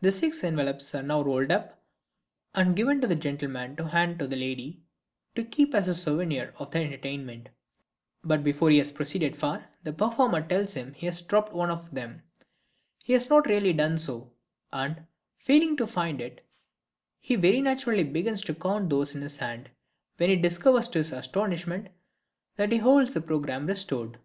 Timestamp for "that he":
22.56-22.78